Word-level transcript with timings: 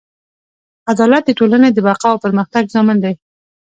عدالت 0.91 1.23
د 1.25 1.31
ټولنې 1.39 1.69
د 1.71 1.77
بقا 1.87 2.09
او 2.13 2.21
پرمختګ 2.25 2.63
ضامن 2.75 2.97
دی. 3.03 3.13